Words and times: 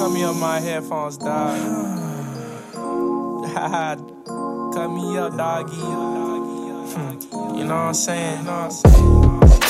Cut 0.00 0.12
me 0.12 0.24
up 0.24 0.34
my 0.36 0.60
headphones, 0.60 1.18
dog. 1.18 1.58
Cut 4.72 4.88
me 4.88 5.18
up, 5.18 5.36
doggy. 5.36 5.76
You 7.54 7.64
know 7.66 7.74
what 7.74 7.88
I'm 7.88 7.94
saying? 7.94 8.38
You 8.38 8.44
know 8.44 8.52
what 8.52 8.64
I'm 8.64 8.70
saying? 8.70 9.69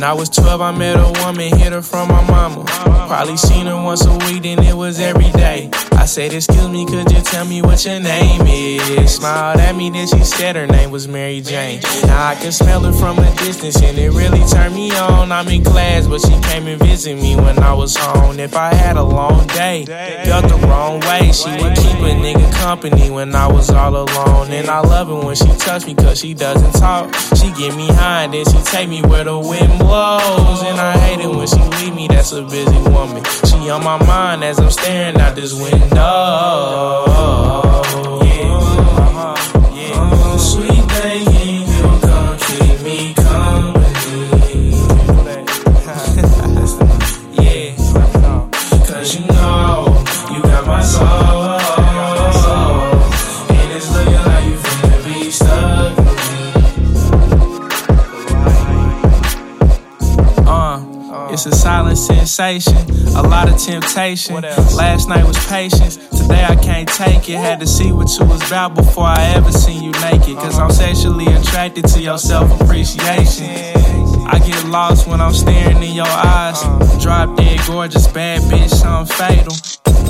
When 0.00 0.08
I 0.08 0.14
was 0.14 0.30
12, 0.30 0.62
I 0.62 0.72
met 0.72 0.96
a 0.96 1.12
woman, 1.22 1.58
hit 1.58 1.74
her 1.74 1.82
from 1.82 2.08
my 2.08 2.26
mama. 2.26 2.64
Probably 2.64 3.36
seen 3.36 3.66
her 3.66 3.76
once 3.76 4.06
a 4.06 4.16
week, 4.24 4.44
then 4.44 4.64
it 4.64 4.74
was 4.74 4.98
every 4.98 5.30
day. 5.32 5.68
I 5.92 6.06
said, 6.06 6.32
Excuse 6.32 6.70
me, 6.70 6.86
could 6.86 7.12
you 7.12 7.20
tell 7.20 7.44
me 7.44 7.60
what 7.60 7.84
your 7.84 8.00
name 8.00 8.40
is? 8.46 9.16
Smiled 9.16 9.60
at 9.60 9.76
me, 9.76 9.90
then 9.90 10.06
she 10.06 10.24
said 10.24 10.56
her 10.56 10.66
name 10.66 10.90
was 10.90 11.06
Mary 11.06 11.42
Jane. 11.42 11.82
Now 12.04 12.28
I 12.28 12.34
can 12.34 12.50
smell 12.50 12.80
her 12.80 12.92
from 12.94 13.18
a 13.18 13.30
distance, 13.36 13.82
and 13.82 13.98
it 13.98 14.08
really 14.12 14.42
turned 14.48 14.74
me 14.74 14.90
on. 14.96 15.30
I'm 15.32 15.46
in 15.48 15.62
class, 15.62 16.06
but 16.06 16.22
she 16.22 16.40
came 16.48 16.66
and 16.66 16.80
visited 16.80 17.20
me 17.20 17.36
when 17.36 17.58
I 17.58 17.74
was 17.74 17.94
home. 17.94 18.40
If 18.40 18.56
I 18.56 18.72
had 18.72 18.96
a 18.96 19.04
long 19.04 19.46
day, 19.48 19.59
felt 19.78 20.48
the 20.48 20.66
wrong 20.66 21.00
way, 21.00 21.32
she 21.32 21.50
would 21.50 21.76
keep 21.76 21.98
a 21.98 22.12
nigga 22.24 22.52
company 22.54 23.10
when 23.10 23.34
I 23.34 23.46
was 23.46 23.70
all 23.70 23.96
alone. 23.96 24.50
And 24.50 24.68
I 24.68 24.80
love 24.80 25.08
it 25.10 25.24
when 25.26 25.36
she 25.36 25.50
touch 25.58 25.86
me, 25.86 25.94
cause 25.94 26.18
she 26.18 26.34
doesn't 26.34 26.72
talk. 26.72 27.14
She 27.36 27.52
get 27.52 27.74
me 27.76 27.88
high, 27.88 28.24
and 28.24 28.34
then 28.34 28.44
she 28.44 28.58
take 28.64 28.88
me 28.88 29.02
where 29.02 29.24
the 29.24 29.38
wind 29.38 29.78
blows. 29.78 30.62
And 30.62 30.78
I 30.80 30.96
hate 30.98 31.20
it 31.20 31.28
when 31.28 31.46
she 31.46 31.62
leave 31.78 31.94
me, 31.94 32.08
that's 32.08 32.32
a 32.32 32.42
busy 32.42 32.80
woman. 32.90 33.22
She 33.46 33.70
on 33.70 33.84
my 33.84 33.98
mind 34.04 34.44
as 34.44 34.58
I'm 34.58 34.70
staring 34.70 35.20
out 35.20 35.34
this 35.34 35.52
window. 35.54 37.09
Cause 49.00 49.14
you 49.18 49.24
know 49.28 50.04
you 50.30 50.42
got 50.42 50.66
my 50.66 50.82
soul. 50.82 51.29
It's 61.32 61.46
a 61.46 61.52
silent 61.52 61.98
sensation, 61.98 62.76
a 63.16 63.22
lot 63.22 63.48
of 63.48 63.58
temptation. 63.58 64.34
Last 64.36 65.08
night 65.08 65.24
was 65.24 65.38
patience, 65.46 65.96
today 65.96 66.44
I 66.44 66.56
can't 66.56 66.88
take 66.88 67.28
it. 67.28 67.36
Had 67.36 67.60
to 67.60 67.66
see 67.66 67.90
what 67.92 68.08
you 68.18 68.24
was 68.26 68.46
about 68.46 68.74
before 68.74 69.06
I 69.06 69.32
ever 69.34 69.50
seen 69.50 69.82
you 69.82 69.92
naked. 69.92 70.36
Cause 70.36 70.58
I'm 70.58 70.70
sexually 70.70 71.26
attracted 71.26 71.86
to 71.88 72.00
your 72.00 72.18
self 72.18 72.60
appreciation. 72.60 73.46
I 74.26 74.38
get 74.38 74.64
lost 74.66 75.08
when 75.08 75.20
I'm 75.20 75.34
staring 75.34 75.82
in 75.82 75.94
your 75.94 76.06
eyes. 76.06 76.62
Uh. 76.62 76.98
Drop 77.00 77.36
dead 77.36 77.60
gorgeous, 77.66 78.06
bad 78.06 78.42
bitch, 78.42 78.70
something 78.70 79.16
fatal. 79.16 79.56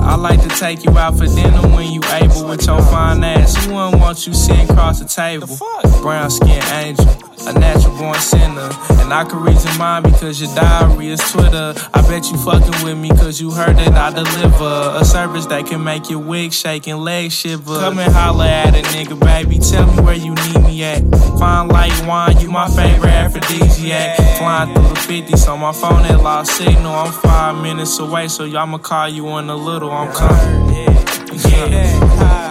I 0.00 0.14
like 0.14 0.40
to 0.40 0.48
take 0.48 0.84
you 0.84 0.96
out 0.96 1.18
for 1.18 1.26
dinner 1.26 1.60
when 1.74 1.90
you 1.90 2.00
able 2.12 2.48
with 2.48 2.66
your 2.66 2.80
fine 2.82 3.22
ass. 3.24 3.56
Who 3.56 3.74
wouldn't 3.74 3.74
want 3.74 3.85
you 4.24 4.32
sitting 4.32 4.70
across 4.70 5.00
the 5.00 5.04
table? 5.04 5.58
Brown 6.00 6.30
skin 6.30 6.62
angel, 6.72 7.06
a 7.46 7.52
natural 7.52 7.98
born 7.98 8.14
sinner. 8.18 8.70
And 9.00 9.12
I 9.12 9.24
can 9.24 9.42
read 9.42 9.60
your 9.62 9.76
mind 9.76 10.04
because 10.04 10.40
your 10.40 10.54
diary 10.54 11.08
is 11.08 11.20
Twitter. 11.32 11.74
I 11.92 12.00
bet 12.08 12.30
you 12.30 12.38
fucking 12.38 12.84
with 12.84 12.96
me 12.96 13.08
cause 13.10 13.40
you 13.40 13.50
heard 13.50 13.76
that 13.76 13.94
I 13.94 14.10
deliver 14.14 14.96
a 14.96 15.04
service 15.04 15.46
that 15.46 15.66
can 15.66 15.82
make 15.82 16.08
your 16.08 16.20
wig 16.20 16.52
shake 16.52 16.86
and 16.86 17.00
legs 17.00 17.34
shiver. 17.34 17.78
Come 17.80 17.98
and 17.98 18.12
holler 18.12 18.44
at 18.44 18.74
a 18.74 18.82
nigga, 18.94 19.18
baby. 19.18 19.58
Tell 19.58 19.86
me 19.92 20.02
where 20.02 20.14
you 20.14 20.34
need 20.34 20.60
me 20.62 20.84
at. 20.84 21.02
Fine 21.38 21.68
light 21.68 22.06
wine, 22.06 22.38
you 22.38 22.50
my 22.50 22.68
favorite 22.68 23.10
aphrodisiac. 23.10 24.16
Flying 24.38 24.72
through 24.72 24.88
the 24.88 24.94
50s 24.94 25.48
on 25.48 25.60
my 25.60 25.72
phone, 25.72 26.02
that 26.04 26.22
lost 26.22 26.56
signal. 26.56 26.94
I'm 26.94 27.12
five 27.12 27.60
minutes 27.60 27.98
away, 27.98 28.28
so 28.28 28.44
I'ma 28.44 28.78
call 28.78 29.08
you 29.08 29.26
in 29.38 29.50
a 29.50 29.56
little. 29.56 29.90
I'm 29.90 30.12
coming. 30.12 30.74
Yeah. 30.74 31.04
Sweet 31.36 32.45